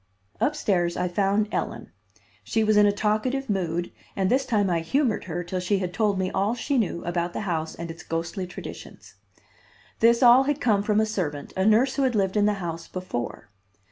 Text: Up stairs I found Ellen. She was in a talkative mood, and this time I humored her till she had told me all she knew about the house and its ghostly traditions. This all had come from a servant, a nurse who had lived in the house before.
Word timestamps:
Up 0.39 0.55
stairs 0.55 0.97
I 0.97 1.07
found 1.07 1.47
Ellen. 1.51 1.91
She 2.43 2.63
was 2.63 2.75
in 2.75 2.87
a 2.87 2.91
talkative 2.91 3.51
mood, 3.51 3.91
and 4.15 4.31
this 4.31 4.47
time 4.47 4.67
I 4.67 4.79
humored 4.79 5.25
her 5.25 5.43
till 5.43 5.59
she 5.59 5.77
had 5.77 5.93
told 5.93 6.17
me 6.17 6.31
all 6.31 6.55
she 6.55 6.79
knew 6.79 7.05
about 7.05 7.33
the 7.33 7.41
house 7.41 7.75
and 7.75 7.91
its 7.91 8.01
ghostly 8.01 8.47
traditions. 8.47 9.13
This 9.99 10.23
all 10.23 10.45
had 10.45 10.59
come 10.59 10.81
from 10.81 10.99
a 10.99 11.05
servant, 11.05 11.53
a 11.55 11.67
nurse 11.67 11.97
who 11.97 12.01
had 12.01 12.15
lived 12.15 12.35
in 12.35 12.47
the 12.47 12.53
house 12.55 12.87
before. 12.87 13.49